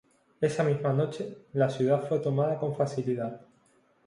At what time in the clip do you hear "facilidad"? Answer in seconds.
2.75-3.39